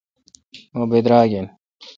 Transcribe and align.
مہ 0.77 0.83
براگ 0.91 1.31
این 1.35 1.47